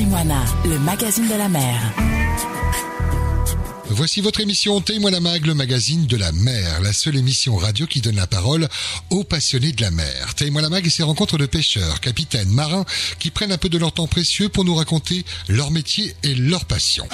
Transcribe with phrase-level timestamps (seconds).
[0.00, 1.78] Taïwana, le magazine de la mer.
[3.90, 8.00] Voici votre émission la mag, le magazine de la mer, la seule émission radio qui
[8.00, 8.66] donne la parole
[9.10, 10.34] aux passionnés de la mer.
[10.36, 12.86] Taille-moi la mag et ses rencontres de pêcheurs, capitaines, marins
[13.18, 16.64] qui prennent un peu de leur temps précieux pour nous raconter leur métier et leur
[16.64, 17.06] passion.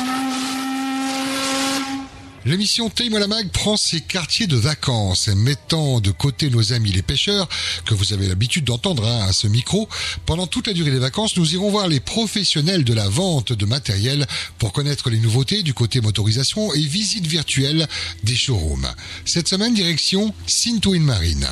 [2.47, 7.49] L'émission Taille-moi la prend ses quartiers de vacances, mettant de côté nos amis les pêcheurs,
[7.85, 9.89] que vous avez l'habitude d'entendre hein, à ce micro.
[10.27, 13.67] Pendant toute la durée des vacances, nous irons voir les professionnels de la vente de
[13.67, 14.29] matériel
[14.59, 17.89] pour connaître les nouveautés du côté motorisation et visite virtuelle
[18.23, 18.87] des showrooms.
[19.25, 21.49] Cette semaine, direction Sintuin Marine.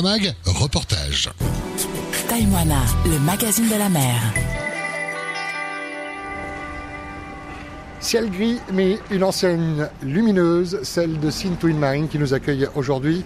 [0.00, 1.28] Mag, reportage.
[2.28, 4.55] Taïwana, le magazine de la mer.
[8.06, 13.24] Ciel gris, mais une enseigne lumineuse, celle de Sintuin Marine qui nous accueille aujourd'hui.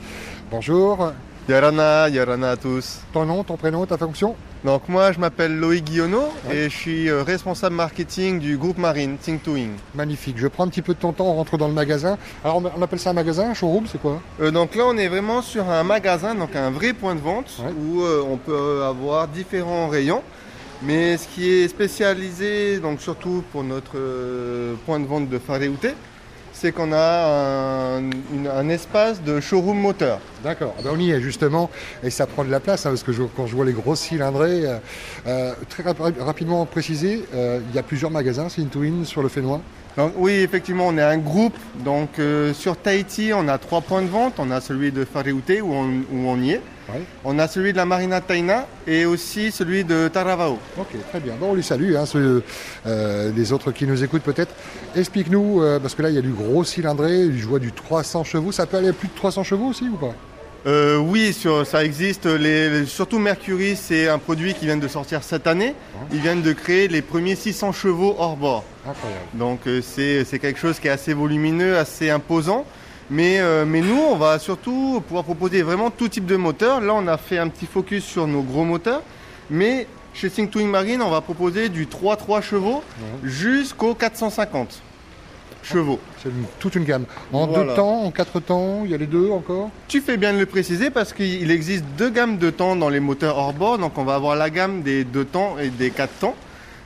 [0.51, 1.12] Bonjour.
[1.51, 3.01] Yarana, Yarana à tous.
[3.12, 4.34] Ton nom, ton prénom, ta fonction
[4.65, 9.19] Donc moi je m'appelle Loïc Guillonneau et je suis euh, responsable marketing du groupe Marine,
[9.19, 9.73] Think to Wing.
[9.95, 10.39] Magnifique.
[10.39, 12.17] Je prends un petit peu de ton temps, on rentre dans le magasin.
[12.42, 14.22] Alors on on appelle ça un magasin, un showroom, c'est quoi?
[14.41, 17.50] Euh, donc là on est vraiment sur un magasin, donc un vrai point de vente
[17.62, 17.70] Ouais.
[17.78, 20.22] où euh, on peut avoir différents rayons.
[20.83, 25.91] Mais ce qui est spécialisé, donc surtout pour notre euh, point de vente de Faréouté,
[26.53, 28.00] c'est qu'on a un,
[28.34, 30.20] une- un espace de showroom moteur.
[30.42, 31.70] D'accord, Ah ben, on y est justement,
[32.03, 34.00] et ça prend de la place, hein, parce que je- quand je vois les grosses
[34.00, 34.78] cylindrées, euh,
[35.27, 39.28] euh, très rap- rapidement précisé, euh, il y a plusieurs magasins, c'est twin sur le
[39.28, 39.61] Fénois.
[39.98, 41.56] Donc oui, effectivement, on est un groupe.
[41.84, 44.34] Donc euh, sur Tahiti, on a trois points de vente.
[44.39, 46.61] On a celui de Faréouté où on, où on y est.
[46.94, 47.02] Ouais.
[47.24, 50.58] On a celui de la Marina Taina et aussi celui de Taravao.
[50.78, 51.34] Ok, très bien.
[51.38, 52.42] Bon, on les salue, hein, ceux,
[52.86, 54.55] euh, les autres qui nous écoutent peut-être.
[54.97, 58.24] Explique-nous, euh, parce que là il y a du gros cylindré, je vois du 300
[58.24, 60.14] chevaux, ça peut aller à plus de 300 chevaux aussi ou pas?
[60.66, 62.27] Euh, oui, sur, ça existe.
[62.27, 65.75] Les, surtout Mercury, c'est un produit qui vient de sortir cette année.
[66.12, 68.64] Ils viennent de créer les premiers 600 chevaux hors bord.
[68.86, 69.22] Incroyable.
[69.32, 72.66] Donc c'est c'est quelque chose qui est assez volumineux, assez imposant.
[73.11, 76.81] Mais, euh, mais nous, on va surtout pouvoir proposer vraiment tout type de moteur.
[76.81, 79.03] Là, on a fait un petit focus sur nos gros moteurs.
[79.50, 82.82] Mais chez Think Twin Marine, on va proposer du 3-3 chevaux
[83.25, 84.81] jusqu'au 450
[85.62, 85.98] chevaux.
[86.22, 87.04] C'est toute une gamme.
[87.32, 87.65] En Voilà.
[87.71, 89.71] deux temps, en quatre temps, il y a les deux encore?
[89.88, 93.00] Tu fais bien de le préciser parce qu'il existe deux gammes de temps dans les
[93.00, 93.78] moteurs hors bord.
[93.78, 96.34] Donc on va avoir la gamme des deux temps et des quatre temps.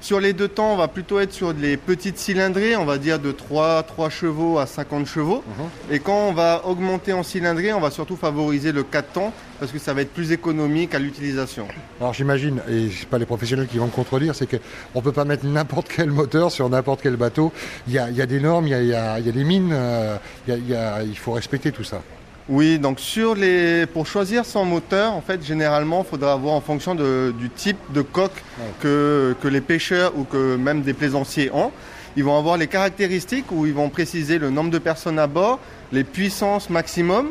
[0.04, 3.18] Sur les deux temps, on va plutôt être sur les petites cylindrées, on va dire
[3.18, 5.42] de 3, 3 chevaux à 50 chevaux.
[5.90, 9.72] Et quand on va augmenter en cylindrée, on va surtout favoriser le 4 temps parce
[9.72, 11.66] que ça va être plus économique à l'utilisation.
[12.02, 15.12] Alors j'imagine, et c'est pas les professionnels qui vont me contredire, c'est qu'on ne peut
[15.12, 17.50] pas mettre n'importe quel moteur sur n'importe quel bateau.
[17.88, 19.70] Il y a, il y a des normes, il y a, il y des mines,
[19.72, 20.16] euh,
[20.46, 22.02] y a- il faut respecter tout ça.
[22.48, 26.60] Oui, donc sur les, pour choisir son moteur, en fait, généralement, il faudra avoir en
[26.60, 28.42] fonction de- du type de coque
[28.80, 31.70] que, que les pêcheurs ou que même des plaisanciers ont.
[32.16, 35.58] Ils vont avoir les caractéristiques où ils vont préciser le nombre de personnes à bord,
[35.90, 37.30] les puissances maximum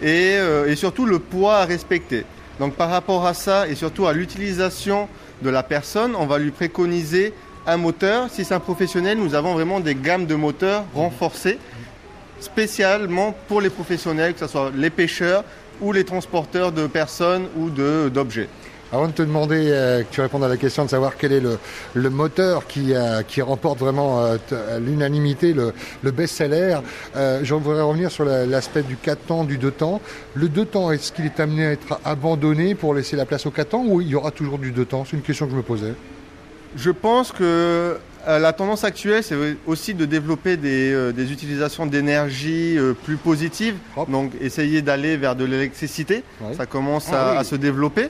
[0.00, 2.24] et, euh, et surtout le poids à respecter.
[2.60, 5.08] Donc par rapport à ça et surtout à l'utilisation
[5.42, 7.34] de la personne, on va lui préconiser
[7.66, 8.28] un moteur.
[8.30, 11.58] Si c'est un professionnel, nous avons vraiment des gammes de moteurs renforcées
[12.42, 15.44] spécialement pour les professionnels, que ce soit les pêcheurs
[15.80, 18.48] ou les transporteurs de personnes ou d'objets.
[18.94, 21.40] Avant de te demander euh, que tu répondes à la question de savoir quel est
[21.40, 21.58] le,
[21.94, 24.36] le moteur qui, euh, qui remporte vraiment euh,
[24.80, 25.72] l'unanimité le,
[26.02, 26.76] le best-seller,
[27.14, 30.02] je voudrais revenir sur la- l'aspect du 4 temps, du 2 temps.
[30.34, 33.50] Le 2 temps, est-ce qu'il est amené à être abandonné pour laisser la place au
[33.50, 35.56] 4 temps ou il y aura toujours du 2 temps C'est une question que je
[35.56, 35.94] me posais.
[36.76, 37.96] Je pense que
[38.26, 43.74] la tendance actuelle, c'est aussi de développer des, euh, des utilisations d'énergie euh, plus positives.
[43.96, 44.10] Hop.
[44.10, 46.22] Donc essayer d'aller vers de l'électricité.
[46.40, 46.54] Ouais.
[46.54, 47.38] Ça commence Ah à, oui.
[47.38, 48.08] à se développer.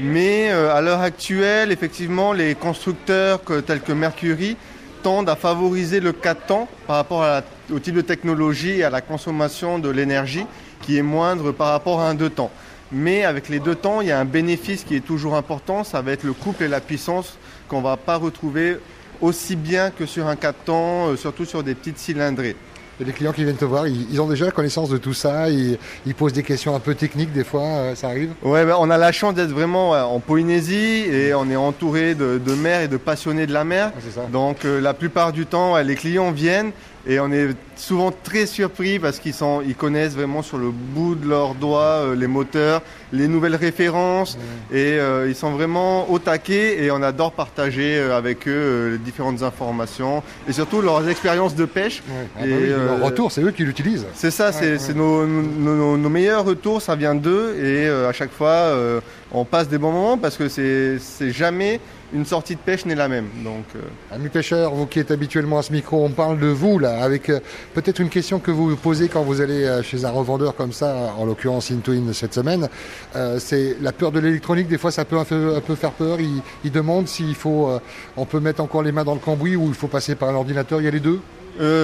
[0.00, 4.56] Mais euh, à l'heure actuelle, effectivement, les constructeurs que- tels que Mercury
[5.02, 7.28] tendent à favoriser le 4 temps par rapport à
[7.70, 10.46] la- au type de technologie et à la consommation de l'énergie
[10.80, 12.50] qui est moindre par rapport à un 2 temps.
[12.90, 16.02] Mais avec les deux temps, il y a un bénéfice qui est toujours important, ça
[16.02, 18.76] va être le couple et la puissance qu'on ne va pas retrouver
[19.22, 22.56] aussi bien que sur un 4 temps, euh, surtout sur des petites cylindrées.
[23.00, 25.78] A des clients qui viennent te voir, ils, ont déjà connaissance de tout ça, ils,
[26.06, 28.90] ils posent des questions un peu techniques des fois, euh, ça arrive Ouais, ben, on
[28.90, 32.82] a la chance d'être vraiment ouais, en Polynésie et on est entouré de, de mer
[32.82, 33.92] et de passionnés de la mer.
[33.96, 34.20] Ah, ça.
[34.30, 36.70] Donc euh, la plupart du temps, ouais, les clients viennent
[37.06, 39.34] et on est souvent très surpris parce qu'ils
[39.66, 42.80] ils connaissent vraiment sur le bout de leurs doigts euh, les moteurs,
[43.12, 44.38] les nouvelles références
[44.72, 48.98] et euh, ils sont vraiment au taquet et on adore partager euh, avec eux les
[48.98, 52.02] différentes informations et surtout leurs expériences de pêche.
[52.08, 52.26] Ouais.
[52.36, 54.06] Ah bah oui, leur retour, c'est eux qui l'utilisent.
[54.14, 54.94] C'est ça, c'est ouais.
[54.94, 58.74] nos, nos- nos- nos meilleurs retours, ça vient d'eux et à chaque fois
[59.32, 60.98] on passe des bons moments parce que c'est
[61.32, 61.80] jamais
[62.14, 63.28] une sortie de pêche n'est la même.
[63.44, 63.80] Donc, euh,
[64.14, 67.30] Amis pêcheurs, vous qui êtes habituellement à ce micro, on parle de vous là, avec
[67.30, 67.40] euh,
[67.74, 70.72] peut-être une question que vous vous posez quand vous allez euh, chez un revendeur comme
[70.72, 72.68] ça, en l'occurrence Intuin cette semaine.
[73.16, 74.68] Euh, c'est la peur de l'électronique.
[74.68, 76.20] Des fois, ça peut un peu, un peu faire peur.
[76.20, 77.70] Il, il demande s'il faut,
[78.16, 80.34] on peut mettre encore les mains dans le cambouis ou il faut passer par un
[80.34, 80.80] ordinateur.
[80.80, 81.20] Il y a les deux?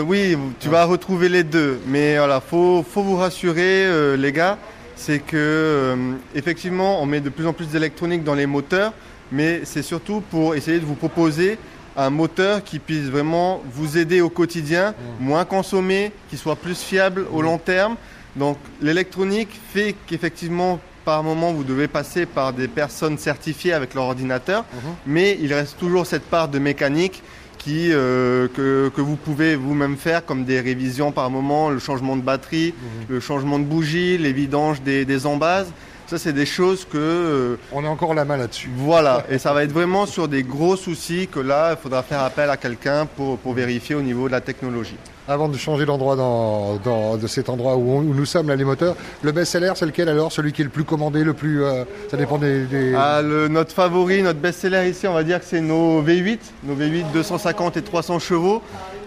[0.07, 1.79] oui, tu vas retrouver les deux.
[1.87, 4.59] Mais voilà, faut, faut vous rassurer, les gars,
[4.97, 5.97] c'est que
[6.35, 8.93] effectivement, on met de plus en plus d'électronique dans les moteurs,
[9.33, 11.59] mais c'est surtout pour essayer de vous proposer
[11.97, 17.27] un moteur qui puisse vraiment vous aider au quotidien, moins consommer, qui soit plus fiable
[17.33, 17.97] au long terme.
[18.37, 24.05] Donc l'électronique fait qu'effectivement, par moment, vous devez passer par des personnes certifiées avec leur
[24.05, 24.65] ordinateur,
[25.07, 27.23] mais il reste toujours cette part de mécanique
[27.57, 32.17] qui, euh, que, que vous pouvez vous-même faire, comme des révisions par moment, le changement
[32.17, 32.75] de batterie,
[33.09, 35.73] le changement de bougie, les vidanges des, des embases.
[36.09, 36.97] Ça, c'est des choses que...
[36.97, 38.71] euh, On a encore la main là-dessus.
[38.77, 42.23] voilà, et ça va être vraiment sur des gros soucis que là, il faudra faire
[42.23, 44.97] appel à quelqu'un pour, pour vérifier au niveau de la technologie.
[45.31, 48.57] Avant de changer d'endroit dans, dans de cet endroit où, on- où nous sommes, là,
[48.57, 50.33] les moteurs, le best-seller, c'est lequel alors?
[50.33, 51.63] Celui qui est le plus commandé, le plus.
[51.63, 52.65] euh, ça dépend des.
[52.65, 56.39] des- Ah, le- notre favori, notre best-seller ici, on va dire que c'est nos V8,
[56.65, 58.63] nos V8 250 et 300 chevaux.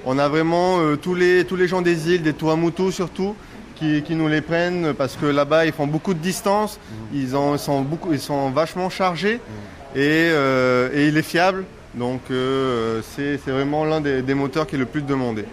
[0.06, 3.34] On a vraiment euh, tous, les, tous les gens des îles, des Tuamotu surtout,
[3.82, 6.80] qui, qui nous les prennent parce que là-bas ils font beaucoup de distance,
[7.14, 9.40] ils, en, sont, beaucoup, ils sont vachement chargés
[9.96, 10.00] et,
[10.32, 11.64] euh, et il est fiable.
[11.96, 15.46] Donc euh, c'est vraiment l'un des, des moteurs qui est le plus demandé.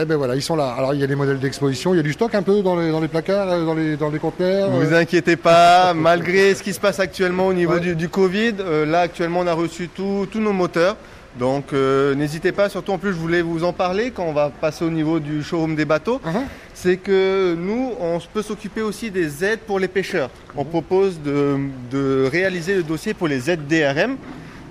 [0.00, 0.70] Eh ben voilà, ils sont là.
[0.78, 2.76] Alors il y a des modèles d'exposition, il y a du stock un peu dans
[2.76, 4.70] les, dans les placards, euh, dans les, dans les conteneurs.
[4.70, 7.80] Ne vous inquiétez pas, malgré ce qui se passe actuellement au niveau Ouais.
[7.80, 10.96] du, du Covid, euh, là actuellement on a reçu tous nos moteurs.
[11.38, 14.50] Donc euh, n'hésitez pas, surtout en plus je voulais vous en parler quand on va
[14.50, 16.20] passer au niveau du showroom des bateaux.
[16.24, 16.42] Mhm.
[16.74, 20.30] C'est que nous, on peut s'occuper aussi des aides pour les pêcheurs.
[20.56, 21.56] On propose de,
[21.90, 24.16] de réaliser le dossier pour les aides DRM.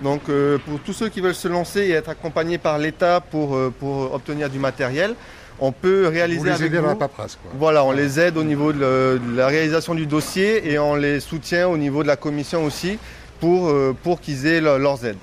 [0.03, 3.55] Donc euh, pour tous ceux qui veulent se lancer et être accompagnés par l'État pour,
[3.55, 5.13] euh, pour obtenir du matériel,
[5.61, 7.35] on peut réaliser Vous les avec dans la paperasse.
[7.41, 7.51] Quoi.
[7.59, 10.95] voilà, on les aide au niveau de, le- de la réalisation du dossier et on
[10.95, 12.97] les soutient au niveau de la commission aussi
[13.41, 15.17] pour, euh, pour qu'ils aient le- leurs aides.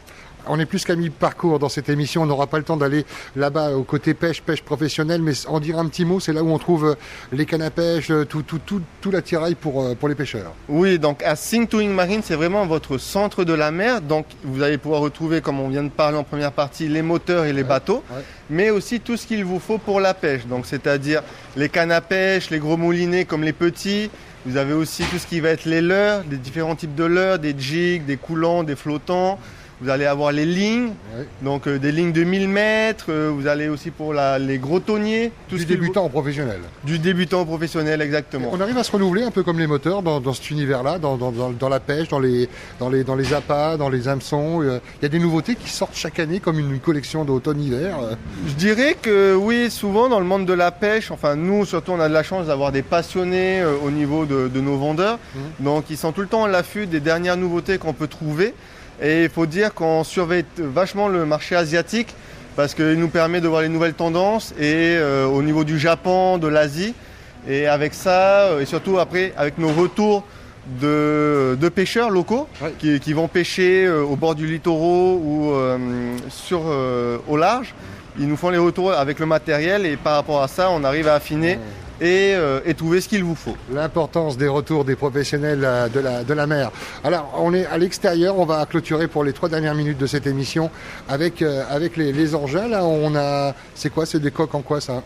[0.49, 3.05] On est plus qu'à mi-parcours dans cette émission, on n'aura pas le temps d'aller
[3.35, 6.51] là-bas au côté pêche, pêche professionnelle, mais en dire un petit mot, c'est là où
[6.51, 6.95] on trouve euh,
[7.33, 10.53] les cannes à pêche, euh, tout, tout, tout, tout l'attirail pour, euh, pour les pêcheurs.
[10.69, 14.01] Oui, donc à Sing to Ing Marine, c'est vraiment votre centre de la mer.
[14.01, 17.45] Donc vous allez pouvoir retrouver, comme on vient de parler en première partie, les moteurs
[17.45, 18.23] et les bateaux, ouais.
[18.49, 20.47] mais aussi tout ce qu'il vous faut pour la pêche.
[20.47, 21.23] Donc c'est-à-dire
[21.57, 24.11] les cannes à pêche, les gros moulinets comme les petits.
[24.45, 27.41] Vous avez aussi tout ce qui va être les leurres, des différents types de leurres,
[27.41, 29.41] des jigs, des coulants, des flottants.
[29.83, 30.93] Vous allez avoir les lignes,
[31.43, 33.07] donc euh, des lignes de 1000 mètres.
[33.11, 35.33] euh, vous allez aussi pour la- les gros tonniers.
[35.51, 36.61] Tout Du débutant au professionnel.
[36.85, 38.49] Du débutant au professionnel, exactement.
[38.53, 41.19] On arrive à se renouveler un peu comme les moteurs dans, dans cet univers-là, dans,
[41.19, 42.49] dans, dans, dans la pêche, dans les,
[42.81, 44.63] dans les, dans les appâts, dans les hameçons.
[44.63, 47.97] euh, Il y a des nouveautés qui sortent chaque année comme une collection d'automne-hiver.
[48.49, 52.01] Je dirais que oui, souvent dans le monde de la pêche, enfin nous surtout on
[52.01, 55.19] a de la chance d'avoir des passionnés au niveau de, de nos vendeurs.
[55.61, 58.55] Donc ils sont tout le temps à l'affût des dernières nouveautés qu'on peut trouver.
[59.03, 62.09] Et il faut dire qu'on surveille vachement le marché asiatique
[62.57, 66.39] parce qu'il nous permet de voir les nouvelles tendances et euh, au niveau du Japon,
[66.39, 66.95] de l'Asie.
[67.49, 70.25] Et avec ça, euh, et surtout après avec nos retours
[70.81, 72.73] de, de pêcheurs locaux Ouais.
[72.79, 75.79] qui, qui vont pêcher euh, au bord du littoral ou euh,
[76.29, 76.63] sur,
[77.29, 77.75] au large.
[78.19, 81.07] Ils nous font les retours avec le matériel et par rapport à ça, on arrive
[81.07, 81.59] à affiner
[82.01, 83.57] et, euh, et trouver ce qu'il vous faut.
[83.73, 86.71] L'importance des retours des professionnels euh, de la, de la mer.
[87.05, 90.27] Alors, on est à l'extérieur, on va clôturer pour les trois dernières minutes de cette
[90.27, 90.71] émission
[91.09, 92.69] avec, euh, avec les, les engins.
[92.69, 93.55] Là, on a.
[93.75, 95.03] C'est quoi C'est des coques en quoi ça?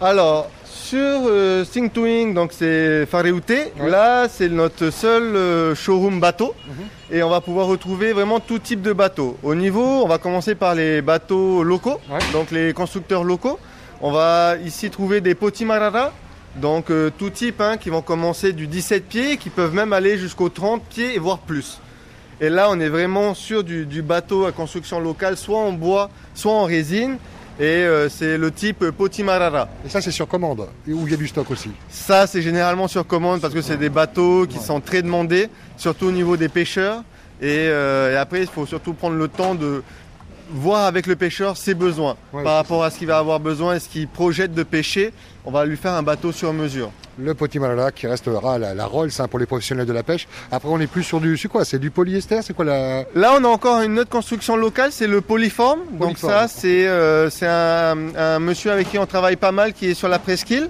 [0.00, 3.88] Alors, sur euh, Sing to Ing, donc c'est Fareute, Ouais.
[3.90, 6.54] là c'est notre seul showroom bateau
[7.10, 9.36] et on va pouvoir retrouver vraiment tout type de bateaux.
[9.42, 12.18] Au niveau, on va commencer par les bateaux locaux, Ouais.
[12.32, 13.58] donc les constructeurs locaux.
[14.02, 16.12] On va ici trouver des Potimarara,
[16.56, 20.18] donc euh, tout type hein, qui vont commencer du 17 pieds, qui peuvent même aller
[20.18, 21.80] jusqu'aux 30 pieds et voire plus.
[22.38, 26.10] Et là, on est vraiment sur du, du bateau à construction locale, soit en bois,
[26.34, 27.16] soit en résine.
[27.58, 29.70] Et euh, c'est le type Potimarara.
[29.86, 31.70] Et ça, c'est sur commande, et où il y a du stock aussi.
[31.88, 35.48] Ça, c'est généralement sur commande parce que c'est des bateaux qui sont très demandés,
[35.78, 37.02] surtout au niveau des pêcheurs.
[37.40, 39.82] Et, euh, et après, il faut surtout prendre le temps de
[40.50, 43.74] voir avec le pêcheur ses besoins Ouais, par rapport à ce qu'il va avoir besoin
[43.76, 45.12] et ce qu'il projette de pêcher.
[45.44, 46.90] On va lui faire un bateau sur mesure.
[47.18, 50.26] Le Potimarala qui restera la, la Rolls hein, pour les professionnels de la pêche.
[50.52, 51.36] Après, on est plus sur du.
[51.38, 53.04] C'est quoi C'est du polyester C'est quoi la.
[53.14, 55.80] Là, on a encore une autre construction locale, c'est le polyforme.
[55.98, 59.86] Donc ça, c'est euh, c'est un, un monsieur avec qui on travaille pas mal, qui
[59.90, 60.68] est sur la presqu'île.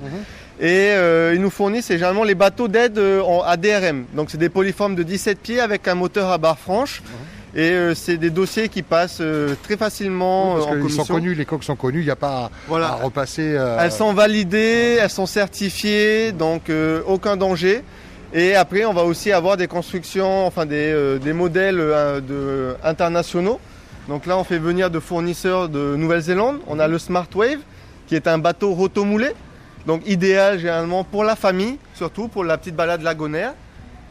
[0.59, 4.05] Et euh, il nous fournit, c'est généralement les bateaux d'aide euh, en ADRM.
[4.15, 7.03] Donc c'est des polyformes de 17 pieds avec un moteur à barre franche.
[7.59, 10.81] Et euh, c'est des dossiers qui passent euh, très facilement Oui, euh, parce en qu'ils
[10.83, 11.05] commission.
[11.07, 12.89] sont connus, les coques sont connues, il n'y a pas à- Voilà.
[12.89, 13.55] à repasser.
[13.57, 16.71] euh, Elles sont validées, elles sont certifiées, donc
[17.07, 17.83] aucun danger.
[18.35, 23.59] Et après, on va aussi avoir des constructions, enfin des, des modèles de, internationaux.
[24.09, 26.59] Donc là, on fait venir de fournisseurs de Nouvelle-Zélande.
[26.67, 27.61] On a le Smart Wave,
[28.07, 29.31] qui est un bateau rotomoulé,
[29.87, 33.55] donc idéal généralement pour la famille, surtout pour la petite balade lagonaire.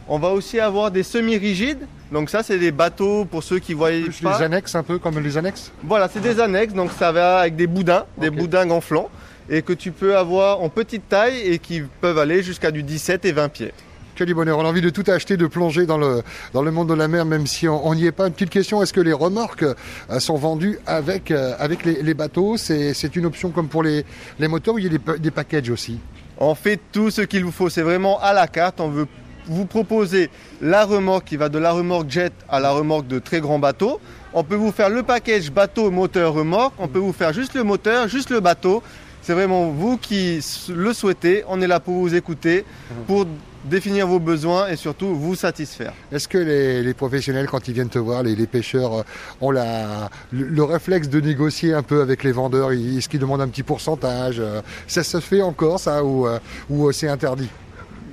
[0.07, 1.87] On va aussi avoir des semi-rigides.
[2.11, 4.37] Donc ça, c'est des bateaux pour ceux qui voient plus pas.
[4.37, 7.55] les annexes, un peu comme les annexes Voilà, c'est des annexes, donc ça va avec
[7.55, 9.09] des boudins, des boudins gonflants,
[9.49, 13.25] et que tu peux avoir en petite taille et qui peuvent aller jusqu'à du 17
[13.25, 13.73] et 20 pieds.
[14.15, 16.87] Quel bonheur, on a envie de tout acheter, de plonger dans le, dans le monde
[16.87, 18.27] de la mer, même si on n'y est pas.
[18.27, 22.13] Une petite question, est-ce que les remorques euh, sont vendues avec, euh, avec les, les
[22.13, 22.55] bateaux?
[22.55, 24.05] C'est une option comme pour les,
[24.39, 25.99] les moteurs ou il y a des, des packages aussi?
[26.37, 28.79] On fait tout ce qu'il vous faut, c'est vraiment à la carte.
[28.79, 29.07] On veut
[29.47, 30.29] vous proposer
[30.61, 33.99] la remorque qui va de la remorque jet à la remorque de très grands bateaux.
[34.33, 36.73] On peut vous faire le package bateau, moteur, remorque.
[36.77, 38.83] On peut vous faire juste le moteur, juste le bateau.
[39.21, 41.43] C'est vraiment vous qui le souhaitez.
[41.47, 42.63] On est là pour vous écouter,
[43.07, 43.25] pour
[43.63, 45.93] définir vos besoins et surtout vous satisfaire.
[46.11, 49.03] Est-ce que les, professionnels, quand ils viennent te voir, les, pêcheurs, euh,
[49.41, 49.61] ont le,
[50.31, 52.71] le réflexe de négocier un peu avec les vendeurs?
[52.71, 56.27] Est-ce qu'ils demandent un petit pourcentage euh, Ça se fait encore, ça, ou,
[56.69, 57.49] ou euh, c'est interdit?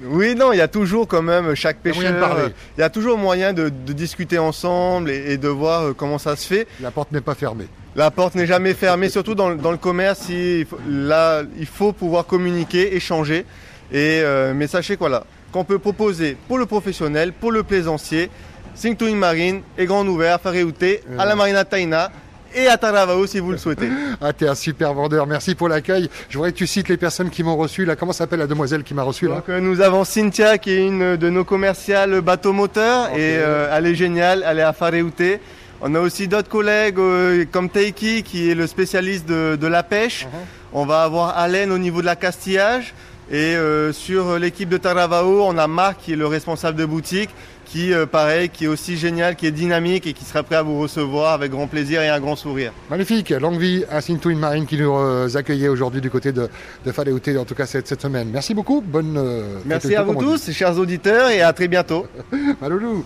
[0.04, 2.36] Oui, non, il y a toujours quand même chaque moyen de pêcheur.
[2.36, 5.92] euh, Il y a toujours moyen de, de discuter ensemble et, et de voir euh,
[5.96, 6.66] comment ça se fait.
[6.80, 7.66] La porte n'est pas fermée.
[7.94, 10.28] La porte n'est jamais fermée, surtout dans, le- dans le commerce.
[10.30, 13.44] Il faut, là, il faut pouvoir communiquer, échanger.
[13.92, 18.30] Et, euh, mais sachez quoi là, qu'on peut proposer pour le professionnel, pour le plaisancier,
[18.74, 22.10] Sing to Marine et Grand Ouvert, Faréouté, à la Marina Taina
[22.54, 23.88] et à Taravao si vous le souhaitez.
[24.20, 25.26] Ah, t'es un super vendeur.
[25.26, 26.08] Merci pour l'accueil.
[26.28, 27.84] Je voudrais que tu cites les personnes qui m'ont reçu.
[27.84, 29.36] Là, comment s'appelle la demoiselle qui m'a reçu là?
[29.36, 33.74] Donc, euh, nous avons Cynthia qui est une de nos commerciales bateau moteur et euh,
[33.76, 35.40] elle est géniale, elle est à Faréouté.
[35.80, 39.82] On a aussi d'autres collègues euh, comme Teiki qui est le spécialiste de, de la
[39.82, 40.28] pêche.
[40.72, 42.94] On va avoir Alain au niveau de la castillage.
[43.30, 47.30] Et euh, sur l'équipe de Taravao, on a Marc qui est le responsable de boutique,
[47.72, 50.62] qui euh, pareil, qui est aussi génial, qui est dynamique et qui sera prêt à
[50.62, 52.72] vous recevoir avec grand plaisir et un grand sourire.
[52.90, 53.30] Magnifique.
[53.30, 56.48] Longue vie à Sintuin Marine qui nous euh, accueillait aujourd'hui du côté de,
[56.84, 58.28] de Faléouté, en tout cas cette, cette semaine.
[58.30, 58.82] Merci beaucoup.
[58.86, 59.16] Bonne.
[59.16, 60.20] euh, Merci à vous dit.
[60.20, 62.06] tous, chers auditeurs, et à très bientôt.
[62.60, 63.04] Maloulou.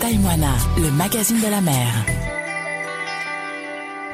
[0.00, 2.21] Taïwana, le magazine de la mer.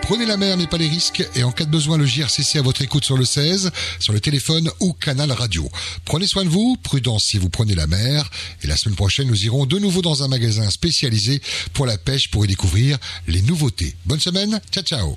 [0.08, 2.62] Prenez la mer, mais pas les risques, et en cas de besoin, le JRCC à
[2.62, 5.68] votre écoute sur le 16, sur le téléphone ou canal radio.
[6.06, 8.30] Prenez soin de vous, prudence si vous prenez la mer,
[8.62, 11.42] et la semaine prochaine, nous irons de nouveau dans un magasin spécialisé
[11.74, 12.96] pour la pêche pour y découvrir
[13.26, 13.96] les nouveautés.
[14.06, 15.14] Bonne semaine, ciao ciao